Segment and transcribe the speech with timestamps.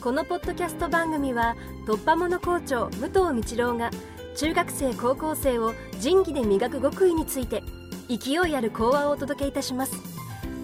[0.00, 1.54] このポッドキャスト番組は
[1.86, 3.90] 突破者校長武藤道郎が
[4.34, 7.62] 中学生高校生を仁義で磨く極意について
[8.08, 9.92] 勢いある講話をお届けいたします。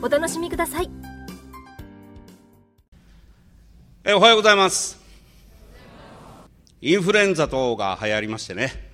[0.00, 0.88] お楽しみください。
[4.04, 4.98] えおはようございます。
[6.80, 8.90] インフルエンザ等が流行りましてね。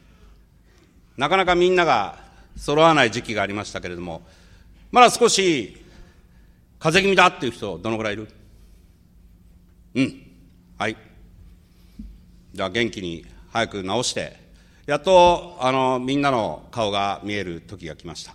[1.17, 2.19] なかなかみんなが
[2.57, 4.23] 揃わない時期がありましたけれども
[4.91, 5.77] まだ少し
[6.81, 8.29] 風邪気味だっていう人どのぐらいいる？
[9.95, 10.32] うん。
[10.83, 10.97] はい。
[12.53, 14.37] じゃあ元気に早く治して。
[14.85, 18.35] やっとあのみんなの顔が見える時が来ました。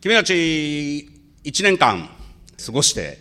[0.00, 0.32] 君たち
[1.44, 2.08] 1年間
[2.66, 3.18] 過ごして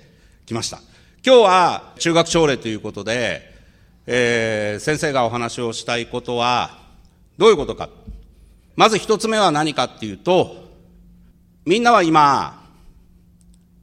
[0.47, 0.79] きました。
[1.23, 3.43] 今日は中学朝礼ということで、
[4.07, 6.79] えー、先生がお話をしたいことは
[7.37, 7.89] どういうことか。
[8.75, 10.67] まず一つ目は何かっていうと
[11.63, 12.71] みんなは今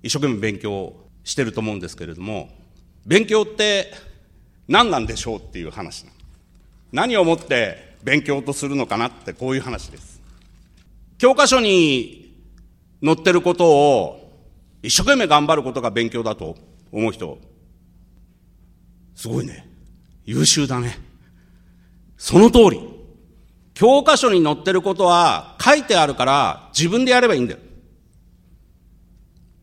[0.03, 2.49] 一生懸命勉強してると思うんですけれども
[3.07, 4.16] 勉強って
[4.69, 6.13] 何なんでしょうっていう話な
[6.93, 10.21] 何をもって勉強とするのかなってこういう話です。
[11.19, 12.35] 教科書に
[13.03, 14.27] 載ってることを
[14.83, 16.57] 一生懸命頑張ることが勉強だと
[16.93, 17.39] 思う人。
[19.15, 19.69] すごいね。
[20.25, 20.99] 優秀だね。
[22.17, 22.81] その通り。
[23.75, 27.61] 教科書に載ってることは書いてあるから自分でやればいいんだよ。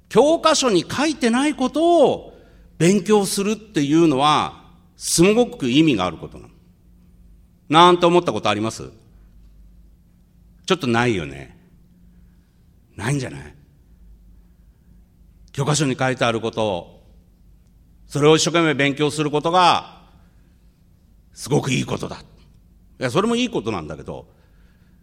[0.10, 2.34] 教科書に書いてないことを
[2.78, 4.63] 勉強するっていうのは、
[5.06, 6.50] すごく意味があることなの。
[7.68, 8.90] なんて思ったことあります？
[10.66, 11.58] ちょっとないよね。
[12.96, 13.56] ないんじゃない？
[15.52, 17.04] 教科書に書いてあることを、
[18.08, 20.04] それを一生懸命勉強することが、
[21.34, 22.16] すごくいいことだ。
[22.18, 24.28] いや、それもいいことなんだけど、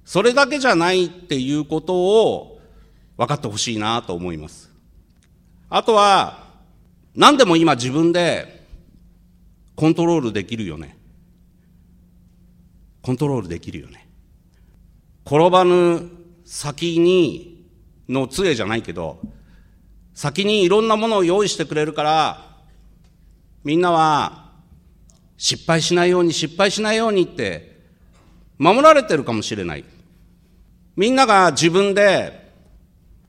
[0.06, 2.58] それだけじゃないっていうことを
[3.18, 4.72] 分かってほしいなと思います。
[5.68, 6.48] あとは、
[7.14, 8.59] 何でも今自分で
[9.80, 10.98] コントロールできるよね。
[13.00, 14.10] コントロールできるよね。
[15.24, 16.02] 転ばぬ
[16.44, 17.66] 先に
[18.06, 19.22] の杖じゃないけど、
[20.12, 22.56] 先にいろんなものを用意してくれるから、
[23.64, 24.50] みんなは
[25.38, 27.80] 失敗しないように失敗しないようにって
[28.58, 29.84] 守られてるかもしれない。
[30.94, 32.52] みんなが自分で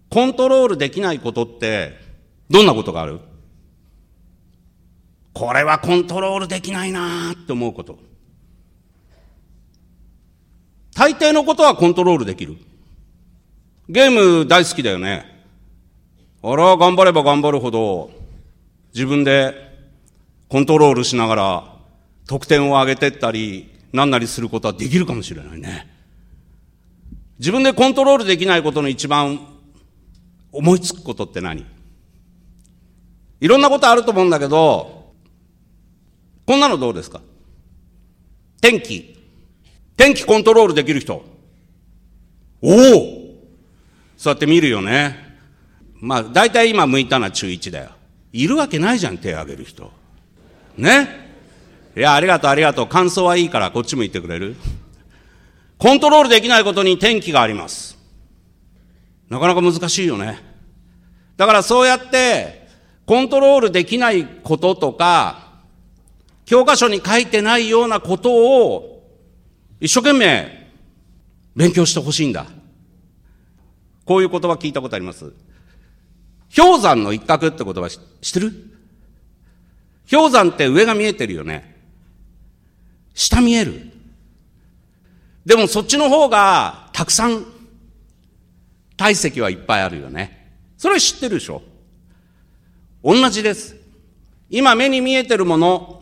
[0.09, 1.93] コントロールできないことって
[2.49, 3.21] どんなことがある？
[5.33, 7.97] これはコントロールできないなって思うこと。
[10.93, 12.57] 大抵のことはコントロールできる。
[13.87, 15.25] ゲーム大好きだよね。
[16.43, 18.11] あら、頑張れば頑張るほど、
[18.93, 19.53] 自分で
[20.49, 21.75] コントロールしながら
[22.27, 25.89] 得点を上げてったり、なんなりすることはできるかもしれないね。
[27.39, 29.39] 自分でコントロールできないことの一番
[30.51, 31.65] 思いつくことって何？
[33.39, 35.00] いろんなことあると思うんだけど、
[36.45, 37.21] こんなのどうですか？
[38.61, 39.17] 天気。
[39.97, 41.23] 天気コントロールできる人。
[42.61, 42.73] おお
[44.17, 45.37] そうやって見るよね。
[45.99, 47.91] まあ、大体今向いたのは中1だよ。
[48.33, 49.91] いるわけないじゃん、手挙げる人。
[50.77, 51.07] ね？
[51.95, 52.87] いや、ありがとう、ありがとう。
[52.87, 54.55] 感想はいいから、こっち向いてくれる？
[55.77, 57.97] コントロールできないことに天気があります。
[59.29, 60.39] なかなか難しいよね。
[61.37, 62.67] だからそうやって、
[63.05, 65.50] コントロールできないこととか、
[66.51, 68.33] 教科書に書いてないようなこと
[68.65, 69.09] を
[69.79, 70.69] 一生懸命
[71.55, 72.45] 勉強してほしいんだ。
[74.03, 75.31] こういう言葉聞いたことあります
[76.53, 78.51] 氷山の一角って言葉知ってる？
[80.11, 81.81] 氷山って上が見えてるよね。
[83.13, 83.89] 下見える。
[85.45, 87.45] でもそっちの方がたくさん
[88.97, 90.51] 体積はいっぱいあるよね。
[90.77, 91.61] それ知ってるでしょ？
[93.01, 93.77] 同じです。
[94.49, 96.00] 今目に見えてるもの、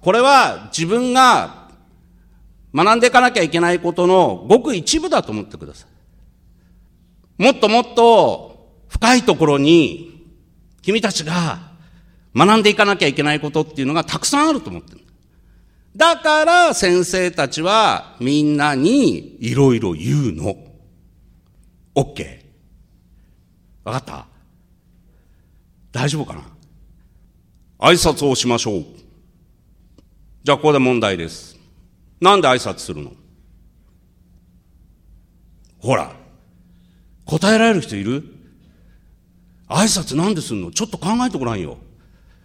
[0.00, 1.68] これは自分が
[2.74, 5.86] 学んでいかなきゃいけないことのごく一部だと思ってくださ
[7.38, 7.42] い。
[7.42, 10.26] もっともっと深いところに
[10.82, 11.58] 君たちが
[12.34, 15.00] 学んでいかなきゃいけないことっていうのがたくさんあると思ってる。
[15.96, 20.56] だから先生たちはみんなにいろいろ言うの。
[21.94, 22.40] OK。
[23.84, 24.26] わかった
[25.90, 26.42] 大丈夫かな？
[27.80, 28.84] 挨拶をしましょう。
[30.42, 31.58] じゃあここで問題です。
[32.20, 33.12] なんで挨拶するの？
[35.78, 36.12] ほら、
[37.24, 38.24] 答えられる人いる？
[39.68, 40.70] 挨拶なんでするの？
[40.70, 41.78] ちょっと考えてごらんよ。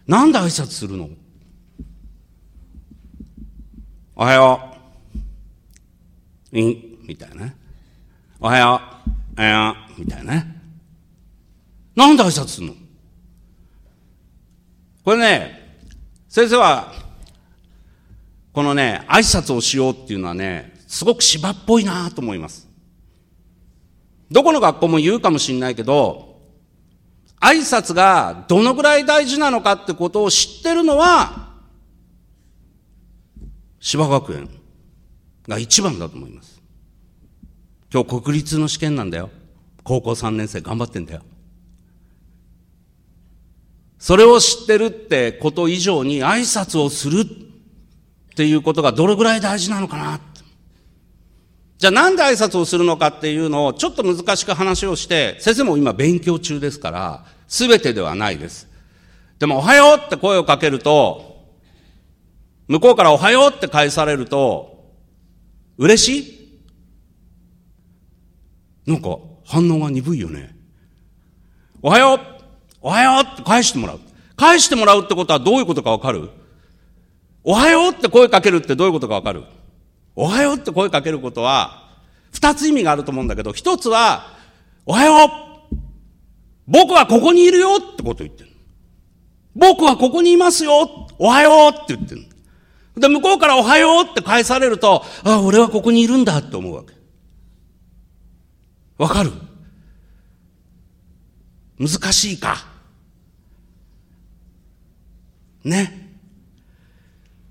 [0.08, 1.10] なんで挨拶するの？
[4.16, 4.78] おはよ
[6.54, 6.58] う。
[6.58, 7.54] いん、みたいな。
[8.40, 9.40] おはよう。
[9.40, 10.00] おはよう。
[10.00, 10.46] みたいな。
[11.96, 12.74] なんで挨拶するの？
[15.04, 15.80] これね、
[16.28, 16.94] 先生は、
[18.56, 22.70] このね、挨拶をしようっていうのはね、すごく芝っぽいなと思います。
[24.32, 26.40] どこの学校も言うかもしれないけど、
[27.42, 31.52] 挨拶がどのぐらい大事なのかってことを知ってるのは、
[33.82, 34.50] 芝学園
[35.50, 36.62] が一番だと思います。
[37.94, 39.32] 今日国立の試験なんだよ。
[39.84, 41.24] 高校3年生頑張ってんだよ。
[44.00, 47.26] それを知ってるってこと以上に挨拶をする
[48.36, 50.20] っていうことがどれぐらい大事なのかな
[51.78, 58.68] じゃあなんで挨拶をするのかっていうのをちょっと難しく話をして、先生も今勉強中ですから、すべてではないです。
[59.40, 61.46] でもおはようって声をかけると、
[62.68, 64.92] 向こうからおはようって返されると、
[65.78, 66.60] 嬉し
[68.86, 68.92] い？
[68.92, 70.58] なんか反応が鈍いよね。
[71.82, 72.20] おはよう
[72.82, 74.00] おはようって返してもらう。
[74.36, 76.30] 返してもらうってことはどういうことかわかる？
[77.48, 79.44] おはようって声かけるってどういうことかわかる？
[80.16, 81.90] おはようって声かけることは、
[82.32, 84.34] 二つ意味があると思うんだけど、一つは、
[84.88, 85.26] おはよ
[85.72, 85.76] う
[86.68, 88.50] 僕はここにいるよってこと言ってる。
[89.56, 92.26] 僕はここにいますよおはようって言ってる。
[92.98, 96.94] で、向こうからおはようって返されると、ああ、俺はここにいるんだって思うわけ。
[98.98, 99.32] わかる？
[101.78, 102.66] 難しいか？
[105.64, 106.05] ね？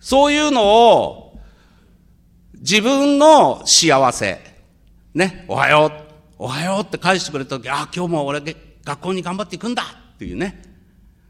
[0.05, 1.39] そういうのを
[2.61, 4.39] 自分の幸せ、
[5.15, 5.93] ね、おはよう、
[6.41, 8.43] おはようって返してくれたとき、あ、今日も俺
[8.85, 9.83] 学校に頑張っていくんだ
[10.15, 10.63] っていうね。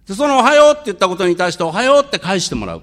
[0.08, 2.82] で、そのおはようって言ったことに対しておはようって返してもらう。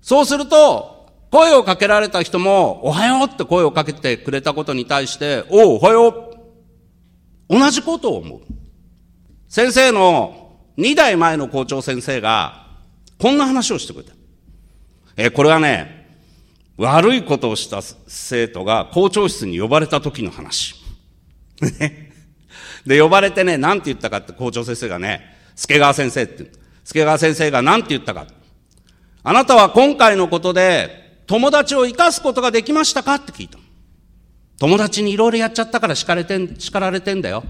[0.00, 6.08] そうすると、声をかけられた人も、おはようって声をかけてくれたことに対して、お、おはよ
[7.50, 7.58] う。
[7.58, 8.40] 同じことを思う。
[9.46, 12.66] 先生の2代前の校長先生が、
[13.18, 14.17] こんな話をしてくれた。
[15.18, 16.06] えこれはね、
[16.76, 20.76] 悪いことをした生徒が校長室に呼ばれた時の話。
[22.86, 26.52] で、呼ばれてね、なんて言ったかって校長先生がね、助川先生って、
[26.84, 28.28] 助川先生がなんて言ったか。
[29.24, 33.58] あなたは今回のことで友達を生かすことができましたかって聞いた。
[34.60, 37.42] 友達にいろいろやっちゃったから叱れてん、叱られてんだよ。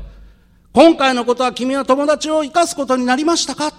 [0.72, 3.74] 今回のことは君は友達を生かすことになりましたか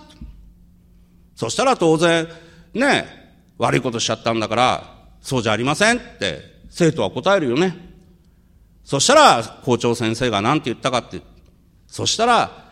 [1.36, 2.28] そしたら当然、
[2.74, 3.19] ね、
[3.60, 7.76] 悪いことしちゃったんだから、そうじゃありませんって生徒は答えるよね。
[8.84, 11.22] そしたら校長先生が何て言ったかって、
[11.86, 12.66] そしたら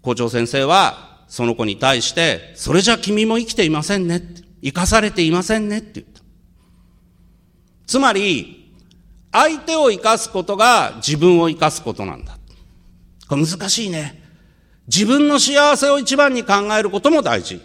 [0.00, 6.22] 校長先生はその子に対して、それじゃ君も生きていませんねって、生かされていませんねって言った。
[7.86, 8.72] つまり、
[9.32, 12.38] 相手を生かすことが自分を生かすことなんだ。
[13.28, 14.22] これ難しいね。
[14.86, 17.60] 自分の幸せを一番に考えることも大事。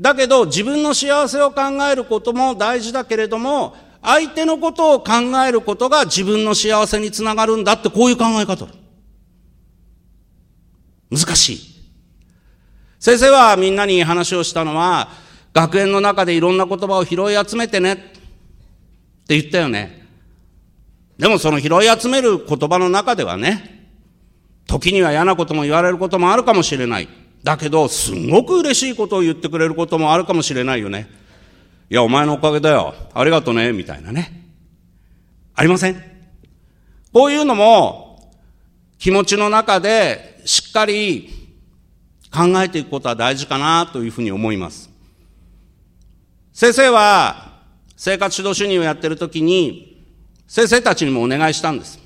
[0.00, 5.12] だけど自分の幸せを考えることも大事だけれども、相手のことを考
[5.46, 8.66] えることが自分の幸せにつながるんだってこういう考え方
[11.10, 11.60] 難しい。
[12.98, 15.08] 先生はみんなに話をしたのは、
[15.52, 18.02] 学園の中でいろんな言葉を拾い集めてねって
[19.28, 20.06] 言ったよね。
[21.18, 23.88] でもその拾い集める言葉の中ではね、
[24.66, 27.08] 時には嫌なことも言われることもあるかもしれない。
[27.46, 31.08] だけど、すんごく嬉しいことを言ってくれることもあるかもしれないよね。
[31.88, 32.92] いや、お前のおかげだよ。
[33.14, 33.72] ありがとね。
[33.72, 34.50] みたいなね。
[35.54, 36.02] ありません
[37.12, 38.32] こういうのも、
[38.98, 41.30] 気持ちの中でしっかり
[42.34, 44.90] 考えていくことは大事かなというふうに思います。
[46.52, 47.60] 先生は、
[47.96, 50.04] 生活指導主任をやってる時に、
[50.48, 52.00] 先生たちにもお願いしたんです。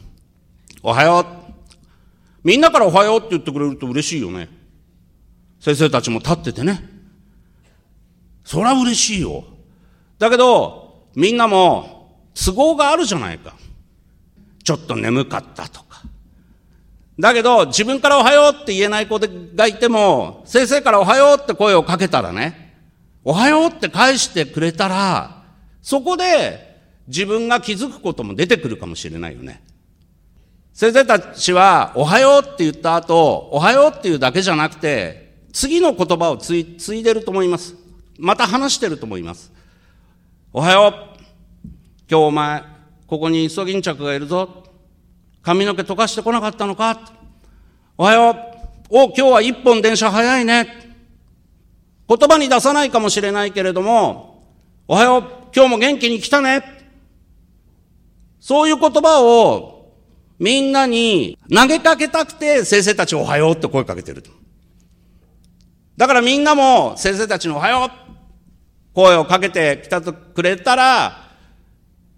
[0.83, 1.25] おはよう。
[2.45, 4.60] みんなからおはようって言ってくれると嬉しいよね。
[5.61, 6.83] 先生たちも立っててね。
[8.45, 9.45] そりゃ嬉しいよ。
[10.19, 13.55] だけど、みんなも都合があるじゃないか。
[14.65, 16.03] ちょっと眠かったとか。
[17.19, 19.19] だけど、自分からおはようって言えない子
[19.55, 22.75] がいても、先生からおはようって声をかけたらね、
[23.23, 25.45] おはようって返してくれたら、
[25.83, 29.63] そこで自分が気づくことも出てくるかもしれないよね。
[30.73, 37.75] 先生たちは、おはようって言った後、おはようっていうだけじゃなくて、次の言葉をつい、ついでると思います。
[38.19, 39.53] また話してると思います。
[40.53, 40.93] おはよう。
[42.11, 42.63] 今日お前、
[43.07, 44.65] ここにイソギンチャクがいるぞ。
[45.43, 47.01] 髪の毛溶かしてこなかったのか
[47.97, 48.35] おはよう。
[48.91, 50.69] お、今日は一本電車早いね。
[52.09, 54.45] 言葉に出さないかもしれないけれども、
[54.89, 55.25] おはよう。
[55.55, 56.65] 今日も元気に来たね。
[58.41, 59.93] そういう言葉を
[60.39, 64.25] みんなに投げかけたくて先生たちおはようって声かけてる。
[65.97, 67.91] だからみんなも先生たちにおはよう
[68.95, 71.31] 声をかけてきたとくれたら、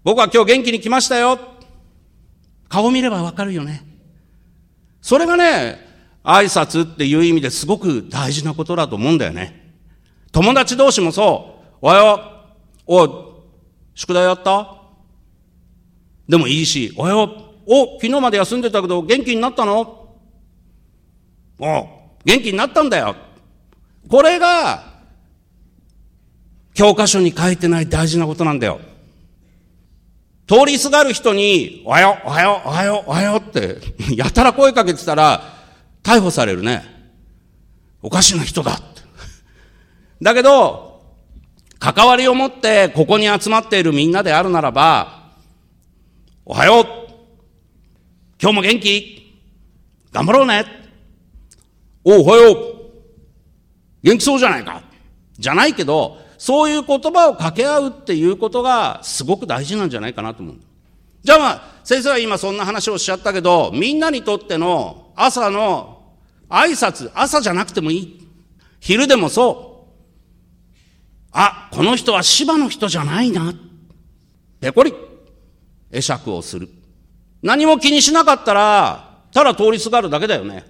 [0.03, 1.39] 僕は今日元気に来ましたよ。
[2.69, 3.85] 顔見ればわかるよね。
[5.01, 5.79] それがね、
[6.23, 9.75] 挨拶っていう意味ですごく大事なことだと思うんだよね。
[10.31, 11.77] 友達同士もそう。
[11.81, 12.21] おはよ
[12.87, 12.93] う。
[12.95, 13.09] おい、
[13.93, 14.77] 宿題やった？
[16.27, 17.27] でもいいし、おはよう。
[17.67, 20.09] お、昨日まで休んでたけど元気になったの？
[21.59, 21.87] お、
[22.25, 23.15] 元気になったんだよ。
[24.09, 24.93] これが、
[26.73, 28.79] 教科書に書いてない大事なことなんだよ。
[30.47, 33.77] 通りすがる人に、おはよう、おはよう、おはよう、おはようって、
[34.15, 35.41] やたら声かけてたら、
[36.03, 36.83] 逮捕されるね。
[38.01, 38.83] おかしな人だって。
[40.21, 41.01] だけど、
[41.79, 45.31] 関わりを持ってここに集まっているみんなであるならば、
[46.45, 46.85] おはよう
[48.41, 49.23] 今日も元気？
[50.11, 50.65] 頑張ろうね
[52.03, 52.72] おおはよう
[54.03, 54.83] 元気そうじゃないか
[55.39, 60.55] じゃないけど、そういう言葉を掛け合うっていうことがすごく大事なんじゃないかなと思う。
[61.23, 66.11] じゃあまあ、先生は今そんな話をしちゃったけど、みんなにとっての朝の
[66.49, 68.27] 挨拶、朝じゃなくてもいい。
[68.79, 69.89] 昼でもそう。
[71.31, 73.53] あ、この人は芝の人じゃないな。
[74.59, 74.93] ペコリ。
[75.91, 76.69] 会釈をする。
[77.41, 80.65] 何も気にしなかったら、ただ通りすがるだけだよね。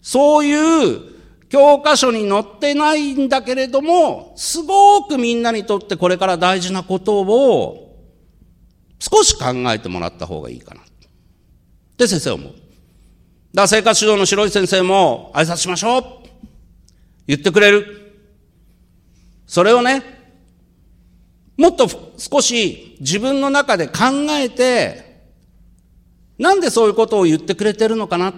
[0.00, 1.17] そういう
[1.48, 7.96] 教科書に載ってないんだけれども、すごくみんなにとってこれから大事なことを
[8.98, 10.82] 少し考えてもらった方がいいかな。
[10.82, 10.84] っ
[11.96, 12.52] て先生思う。
[12.52, 12.62] だか
[13.52, 16.04] ら生活指導の白い先生も挨拶しましょう
[17.26, 18.12] 言ってくれる。
[19.46, 20.02] それをね、
[21.56, 21.88] もっと
[22.18, 23.94] 少し自分の中で考
[24.30, 25.24] えて、
[26.38, 28.34] なんでそういうことを言ってくれてるのかな。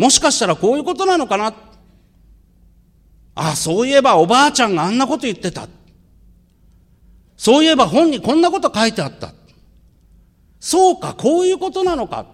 [0.00, 1.54] もしかしたらこういうことなのかなあ
[3.34, 5.68] あ、そういえばおばあちゃんがあんなこと言ってた。
[7.36, 9.34] そういえば本にこんなこと書いてあった。
[10.58, 12.24] そうか、こういうことなのか。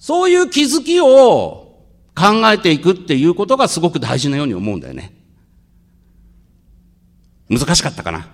[0.00, 1.78] そういう気づきを
[2.12, 5.12] 考えていくっていうことがすごく大事なように思うんだよね。
[7.48, 8.26] 難しかったかな。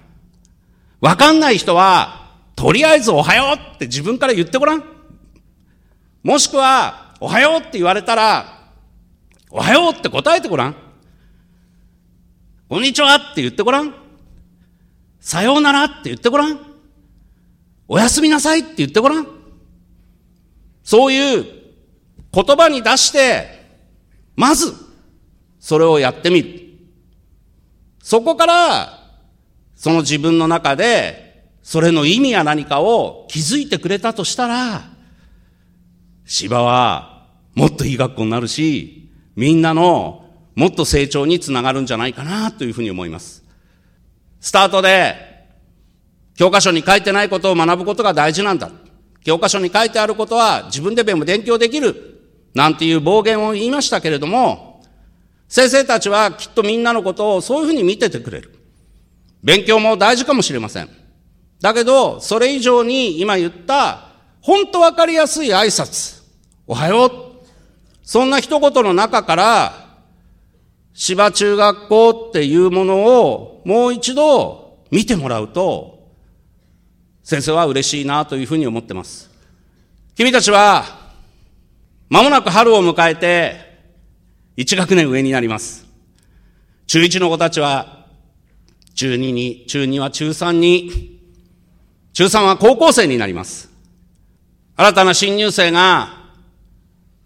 [1.02, 4.84] わかんない人は、とりあえずおはようって自分から言ってごらん。
[6.22, 8.44] もしくは、おはようって言われたら、
[9.50, 10.76] おはようって答えてごらん。
[12.68, 13.94] こんにちはって言ってごらん。
[15.20, 16.60] さようならって言ってごらん。
[17.88, 19.26] おやすみなさいって言ってごらん。
[20.82, 21.46] そういう
[22.30, 23.64] 言葉に出して、
[24.36, 24.74] まず、
[25.58, 26.60] それをやってみる。
[28.02, 28.98] そこから、
[29.74, 34.82] その自分の中で、それの意味や何かを気づいてくれたとしたら、
[36.26, 37.13] 芝は
[37.54, 43.44] もっといい学校になるし、みんなのもっと成長につながるんじゃないかなというふうに思います。
[44.40, 45.16] スタートで、
[46.36, 48.70] 教科書に書いてないことを学ぶことが大事なんだ。
[49.24, 52.20] 教科書に書いてあることは自分で勉強できる。
[52.54, 54.82] なんていう暴言を言いましたけれども、
[55.48, 58.54] 先生たちはきっとみんなのことをそういうふうに見ててくれる。
[59.42, 60.88] 勉強も大事かもしれません。
[61.60, 64.08] だけど、それ以上に今言った、
[64.40, 66.22] 本当わかりやすい挨拶。
[66.66, 67.33] おはよう。
[68.04, 69.88] そんな一言の中から、
[70.92, 76.10] 芝中学校っていうものをもう一度見てもらうと、
[77.22, 79.30] 先生は嬉しいなというふうに思ってます。
[80.14, 80.84] 君たちは、
[82.10, 83.56] 間もなく春を迎えて、
[84.54, 85.86] 一学年上になります。
[86.86, 88.06] 中1の子たちは、
[88.94, 91.20] 中2に、中2は中3に、
[92.12, 93.70] 中3は高校生になります。
[94.76, 96.13] 新たな新入生が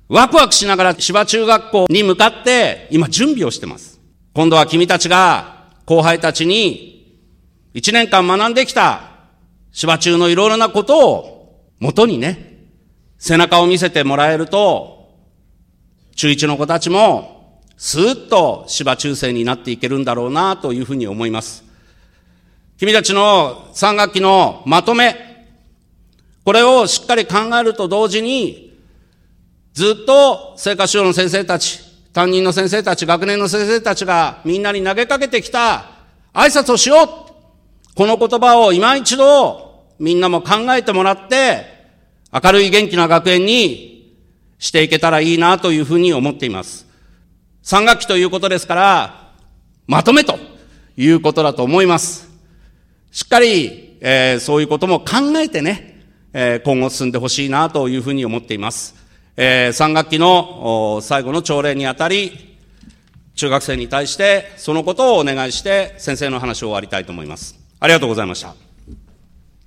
[0.08, 4.00] ワクワクしながら芝中学校に向かって今準備をしてます。
[4.34, 7.20] 今度は君たちが後輩たちに
[7.74, 9.02] 一年間学んできた
[9.70, 12.68] 芝中のいろいろなことを元にね、
[13.18, 15.10] 背中を見せてもらえると、
[16.16, 21.64] 中一の子たちもスーッと芝中生になっていけるんだろうなというふうに思います。
[22.78, 25.46] 君たちの3学期のまとめ、
[26.44, 28.67] これをしっかり考えると同時に、
[29.78, 31.78] ずっと生活指導の先生たち、
[32.12, 35.85] 担任の先生たち、学年の先生たちがみんなに投げかけてきた
[36.35, 37.08] 挨拶をしよう
[37.94, 41.64] この言葉を今一度みんなも考えてもらって、
[42.32, 44.18] 明るい元気な学園に
[44.58, 46.88] していけたらいいなというふうに思っています。
[47.62, 49.32] 3学期ということですから、
[49.87, 50.40] まとめと
[50.97, 52.28] いうことだと思います。
[53.12, 55.06] しっかり、えー、そういうことも考
[55.37, 58.98] えてね、えー、今後進んでほしいなというふうに思っています。
[59.40, 62.57] えー、3学期の最後の朝礼にあたり、
[63.37, 67.57] 中学生に対してそのことをお願いして先生の話を終わりたいと思います。
[67.78, 68.67] ありがとうございました。